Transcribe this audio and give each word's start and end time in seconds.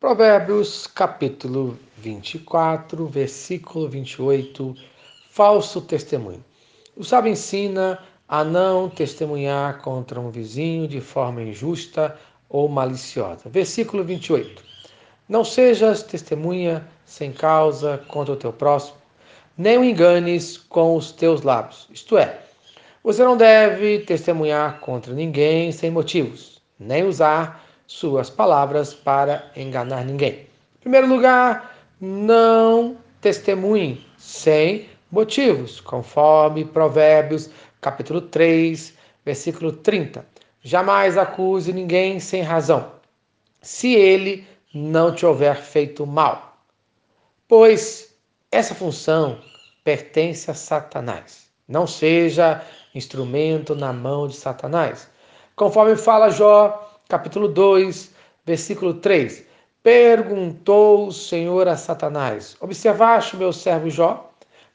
Provérbios 0.00 0.86
capítulo 0.86 1.78
24, 1.98 3.06
versículo 3.06 3.86
28, 3.86 4.74
falso 5.28 5.82
testemunho. 5.82 6.42
O 6.96 7.04
sábio 7.04 7.30
ensina 7.30 8.02
a 8.26 8.42
não 8.42 8.88
testemunhar 8.88 9.82
contra 9.82 10.18
um 10.18 10.30
vizinho 10.30 10.88
de 10.88 11.02
forma 11.02 11.42
injusta 11.42 12.18
ou 12.48 12.66
maliciosa. 12.66 13.50
Versículo 13.50 14.02
28. 14.02 14.64
Não 15.28 15.44
sejas 15.44 16.02
testemunha 16.02 16.88
sem 17.04 17.30
causa 17.30 17.98
contra 18.08 18.32
o 18.32 18.38
teu 18.38 18.54
próximo, 18.54 18.96
nem 19.54 19.76
o 19.76 19.84
enganes 19.84 20.56
com 20.56 20.96
os 20.96 21.12
teus 21.12 21.42
lábios. 21.42 21.86
Isto 21.92 22.16
é, 22.16 22.40
você 23.04 23.22
não 23.22 23.36
deve 23.36 23.98
testemunhar 23.98 24.80
contra 24.80 25.12
ninguém 25.12 25.70
sem 25.72 25.90
motivos, 25.90 26.62
nem 26.78 27.04
usar 27.04 27.69
suas 27.90 28.30
palavras 28.30 28.94
para 28.94 29.50
enganar 29.56 30.04
ninguém. 30.04 30.46
Em 30.76 30.80
primeiro 30.82 31.08
lugar, 31.08 31.76
não 32.00 32.96
testemunhe 33.20 34.06
sem 34.16 34.88
motivos, 35.10 35.80
conforme 35.80 36.64
Provérbios, 36.64 37.50
capítulo 37.80 38.20
3, 38.20 38.94
versículo 39.24 39.72
30. 39.72 40.24
Jamais 40.62 41.18
acuse 41.18 41.72
ninguém 41.72 42.20
sem 42.20 42.42
razão, 42.42 42.92
se 43.60 43.92
ele 43.92 44.46
não 44.72 45.12
te 45.12 45.26
houver 45.26 45.56
feito 45.56 46.06
mal. 46.06 46.58
Pois 47.48 48.14
essa 48.52 48.72
função 48.72 49.40
pertence 49.82 50.48
a 50.48 50.54
Satanás. 50.54 51.50
Não 51.66 51.88
seja 51.88 52.64
instrumento 52.94 53.74
na 53.74 53.92
mão 53.92 54.28
de 54.28 54.36
Satanás. 54.36 55.10
Conforme 55.56 55.96
fala 55.96 56.30
Jó 56.30 56.89
capítulo 57.10 57.48
2, 57.48 58.14
versículo 58.46 58.94
3. 58.94 59.44
Perguntou 59.82 61.08
o 61.08 61.12
Senhor 61.12 61.66
a 61.66 61.76
Satanás: 61.76 62.56
Observaste 62.60 63.36
meu 63.36 63.52
servo 63.52 63.90
Jó? 63.90 64.30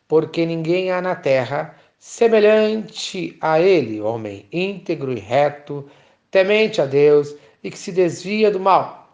Porque 0.08 0.46
ninguém 0.46 0.92
há 0.92 1.02
na 1.02 1.16
terra 1.16 1.76
semelhante 1.98 3.38
a 3.42 3.60
ele, 3.60 4.02
homem 4.02 4.46
íntegro 4.52 5.14
e 5.14 5.20
reto, 5.20 5.90
temente 6.30 6.82
a 6.82 6.86
Deus 6.86 7.34
e 7.64 7.72
que 7.72 7.80
se 7.80 7.92
desvia 7.92 8.52
do 8.52 8.60
mal. 8.60 9.10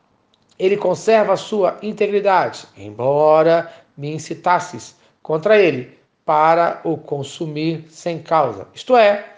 Ele 0.58 0.76
conserva 0.76 1.34
a 1.34 1.38
sua 1.38 1.78
integridade, 1.82 2.66
embora 2.76 3.72
me 3.96 4.14
incitasses 4.14 4.96
contra 5.22 5.58
ele 5.58 5.98
para 6.26 6.82
o 6.84 6.98
consumir 6.98 7.86
sem 7.90 8.20
causa. 8.20 8.68
Isto 8.74 8.98
é, 8.98 9.31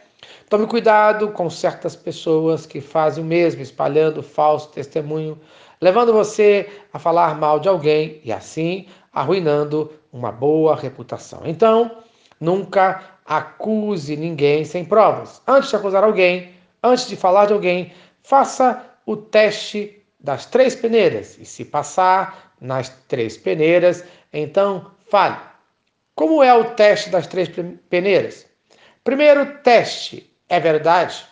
Tome 0.50 0.68
cuidado 0.68 1.30
com 1.30 1.50
certas 1.50 1.96
pessoas 1.96 2.66
que 2.66 2.82
fazem 2.82 3.24
o 3.24 3.28
mesmo, 3.28 3.62
espalhando 3.62 4.22
falso 4.22 4.70
testemunho, 4.70 5.40
levando 5.82 6.14
você 6.14 6.70
a 6.92 7.00
falar 7.00 7.36
mal 7.38 7.60
de 7.60 7.68
alguém 7.68 8.22
e 8.24 8.32
assim 8.32 8.88
arruinando 9.12 9.92
uma 10.12 10.32
boa 10.32 10.76
reputação. 10.76 11.42
Então, 11.46 12.04
nunca 12.40 13.04
acuse 13.26 14.16
ninguém 14.16 14.66
sem 14.66 14.84
provas. 14.84 15.42
Antes 15.48 15.70
de 15.70 15.76
acusar 15.76 16.04
alguém, 16.04 16.54
antes 16.82 17.08
de 17.08 17.16
falar 17.16 17.46
de 17.46 17.54
alguém, 17.54 17.94
faça 18.22 18.84
o 19.06 19.16
teste 19.16 20.04
das 20.20 20.46
três 20.46 20.76
peneiras. 20.76 21.38
E 21.38 21.46
se 21.46 21.66
passar 21.66 22.54
nas 22.60 22.90
três 23.08 23.38
peneiras, 23.38 24.04
então 24.32 24.92
fale. 25.10 25.38
Como 26.16 26.44
é 26.44 26.54
o 26.54 26.72
teste 26.76 27.10
das 27.10 27.28
três 27.28 27.50
peneiras? 27.90 28.46
Primeiro 29.04 29.58
teste: 29.62 30.32
é 30.48 30.60
verdade? 30.60 31.26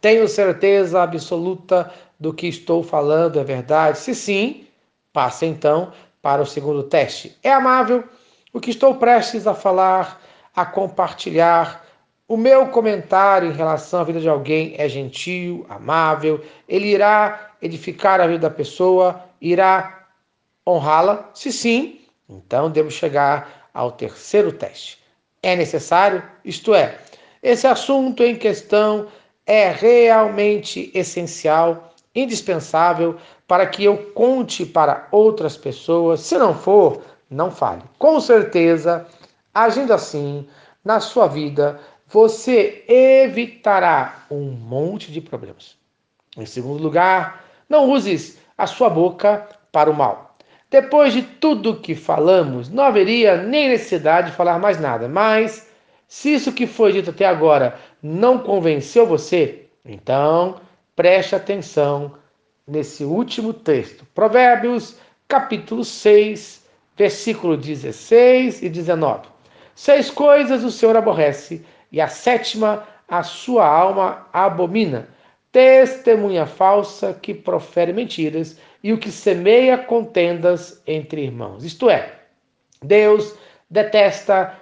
Tenho 0.00 0.26
certeza 0.26 1.02
absoluta 1.02 1.92
do 2.18 2.34
que 2.34 2.46
estou 2.46 2.82
falando 2.82 3.38
é 3.38 3.44
verdade? 3.44 3.98
Se 3.98 4.14
sim, 4.14 4.66
passe 5.12 5.46
então 5.46 5.92
para 6.20 6.42
o 6.42 6.46
segundo 6.46 6.82
teste. 6.82 7.36
É 7.42 7.52
amável? 7.52 8.04
O 8.52 8.60
que 8.60 8.70
estou 8.70 8.96
prestes 8.96 9.46
a 9.46 9.54
falar, 9.54 10.20
a 10.54 10.66
compartilhar, 10.66 11.86
o 12.26 12.36
meu 12.36 12.68
comentário 12.68 13.50
em 13.50 13.54
relação 13.54 14.00
à 14.00 14.04
vida 14.04 14.20
de 14.20 14.28
alguém 14.28 14.74
é 14.76 14.88
gentil, 14.88 15.64
amável, 15.68 16.44
ele 16.68 16.88
irá 16.88 17.52
edificar 17.62 18.20
a 18.20 18.26
vida 18.26 18.48
da 18.48 18.54
pessoa, 18.54 19.24
irá 19.40 20.06
honrá-la? 20.66 21.30
Se 21.34 21.52
sim, 21.52 22.00
então 22.28 22.70
devo 22.70 22.90
chegar 22.90 23.70
ao 23.72 23.92
terceiro 23.92 24.52
teste. 24.52 24.99
É 25.42 25.56
necessário, 25.56 26.22
isto 26.44 26.74
é, 26.74 26.98
esse 27.42 27.66
assunto 27.66 28.22
em 28.22 28.36
questão 28.36 29.08
é 29.46 29.70
realmente 29.70 30.90
essencial, 30.94 31.94
indispensável 32.14 33.16
para 33.48 33.66
que 33.66 33.84
eu 33.84 34.12
conte 34.12 34.66
para 34.66 35.08
outras 35.10 35.56
pessoas. 35.56 36.20
Se 36.20 36.36
não 36.36 36.54
for, 36.54 37.02
não 37.30 37.50
fale. 37.50 37.82
Com 37.98 38.20
certeza, 38.20 39.06
agindo 39.54 39.92
assim 39.92 40.46
na 40.84 41.00
sua 41.00 41.26
vida, 41.26 41.80
você 42.06 42.84
evitará 42.88 44.26
um 44.30 44.50
monte 44.50 45.10
de 45.10 45.20
problemas. 45.20 45.76
Em 46.36 46.46
segundo 46.46 46.82
lugar, 46.82 47.44
não 47.68 47.90
uses 47.90 48.38
a 48.58 48.66
sua 48.66 48.90
boca 48.90 49.48
para 49.72 49.90
o 49.90 49.94
mal. 49.94 50.29
Depois 50.70 51.12
de 51.12 51.22
tudo 51.22 51.80
que 51.80 51.96
falamos, 51.96 52.68
não 52.68 52.84
haveria 52.84 53.36
nem 53.36 53.68
necessidade 53.68 54.30
de 54.30 54.36
falar 54.36 54.58
mais 54.60 54.78
nada, 54.78 55.08
mas 55.08 55.68
se 56.06 56.32
isso 56.32 56.52
que 56.52 56.66
foi 56.66 56.92
dito 56.92 57.10
até 57.10 57.26
agora 57.26 57.76
não 58.00 58.38
convenceu 58.38 59.04
você, 59.04 59.66
então 59.84 60.60
preste 60.94 61.34
atenção 61.34 62.14
nesse 62.66 63.02
último 63.02 63.52
texto. 63.52 64.06
Provérbios, 64.14 64.96
capítulo 65.26 65.84
6, 65.84 66.64
versículo 66.96 67.56
16 67.56 68.62
e 68.62 68.68
19. 68.68 69.26
Seis 69.74 70.08
coisas 70.08 70.62
o 70.62 70.70
Senhor 70.70 70.96
aborrece, 70.96 71.64
e 71.90 72.00
a 72.00 72.06
sétima 72.06 72.86
a 73.08 73.24
sua 73.24 73.66
alma 73.66 74.28
abomina: 74.32 75.08
testemunha 75.52 76.46
falsa 76.46 77.12
que 77.12 77.34
profere 77.34 77.92
mentiras 77.92 78.58
e 78.82 78.92
o 78.92 78.98
que 78.98 79.10
semeia 79.10 79.76
contendas 79.76 80.80
entre 80.86 81.22
irmãos. 81.22 81.64
Isto 81.64 81.90
é, 81.90 82.20
Deus 82.82 83.34
detesta 83.68 84.58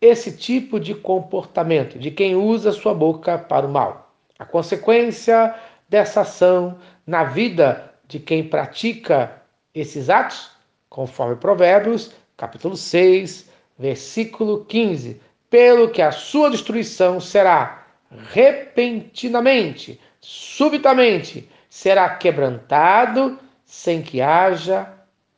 esse 0.00 0.36
tipo 0.36 0.80
de 0.80 0.94
comportamento 0.94 1.98
de 1.98 2.10
quem 2.10 2.34
usa 2.34 2.72
sua 2.72 2.94
boca 2.94 3.38
para 3.38 3.66
o 3.66 3.70
mal. 3.70 4.14
A 4.38 4.44
consequência 4.46 5.54
dessa 5.88 6.22
ação 6.22 6.78
na 7.06 7.24
vida 7.24 7.92
de 8.08 8.18
quem 8.18 8.42
pratica 8.42 9.42
esses 9.74 10.08
atos, 10.08 10.50
conforme 10.88 11.36
Provérbios, 11.36 12.12
capítulo 12.36 12.76
6, 12.76 13.50
versículo 13.78 14.64
15, 14.64 15.20
pelo 15.50 15.90
que 15.90 16.00
a 16.00 16.10
sua 16.10 16.50
destruição 16.50 17.20
será 17.20 17.86
repentinamente, 18.32 20.00
subitamente, 20.20 21.48
será 21.68 22.08
quebrantado 22.16 23.38
sem 23.64 24.02
que 24.02 24.20
haja 24.20 24.92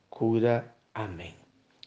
cura. 0.09 0.65
Amém. 0.95 1.35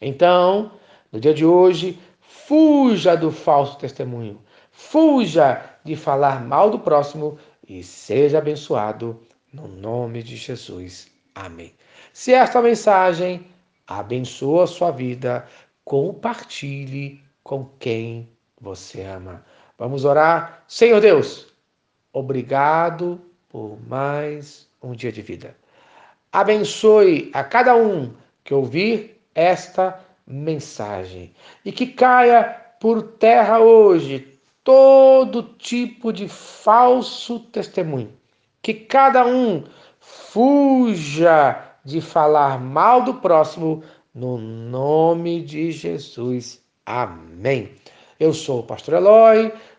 Então, 0.00 0.72
no 1.12 1.20
dia 1.20 1.34
de 1.34 1.44
hoje, 1.44 1.98
Fuja 2.46 3.16
do 3.16 3.32
falso 3.32 3.76
testemunho. 3.76 4.40
Fuja 4.70 5.64
de 5.82 5.96
falar 5.96 6.44
mal 6.44 6.70
do 6.70 6.78
próximo 6.78 7.36
e 7.66 7.82
seja 7.82 8.38
abençoado 8.38 9.20
no 9.52 9.66
nome 9.66 10.22
de 10.22 10.36
Jesus. 10.36 11.08
Amém. 11.34 11.74
Se 12.12 12.32
esta 12.32 12.62
mensagem 12.62 13.48
abençoa 13.84 14.62
a 14.62 14.68
sua 14.68 14.92
vida, 14.92 15.44
compartilhe 15.84 17.20
com 17.42 17.64
quem 17.80 18.28
você 18.60 19.02
ama. 19.02 19.44
Vamos 19.76 20.04
orar. 20.04 20.62
Senhor 20.68 21.00
Deus, 21.00 21.48
obrigado 22.16 23.20
por 23.46 23.78
mais 23.86 24.66
um 24.82 24.92
dia 24.92 25.12
de 25.12 25.20
vida. 25.20 25.54
Abençoe 26.32 27.30
a 27.34 27.44
cada 27.44 27.76
um 27.76 28.10
que 28.42 28.54
ouvir 28.54 29.20
esta 29.34 30.00
mensagem. 30.26 31.34
E 31.62 31.70
que 31.70 31.86
caia 31.86 32.44
por 32.80 33.02
terra 33.02 33.60
hoje 33.60 34.38
todo 34.64 35.42
tipo 35.58 36.10
de 36.10 36.26
falso 36.26 37.38
testemunho. 37.38 38.10
Que 38.62 38.72
cada 38.72 39.26
um 39.26 39.64
fuja 40.00 41.62
de 41.84 42.00
falar 42.00 42.58
mal 42.58 43.02
do 43.02 43.12
próximo 43.12 43.84
no 44.14 44.38
nome 44.38 45.42
de 45.42 45.70
Jesus. 45.70 46.64
Amém. 46.86 47.72
Eu 48.18 48.32
sou 48.32 48.60
o 48.60 48.62
pastor 48.62 48.94
Eloy, 48.94 49.52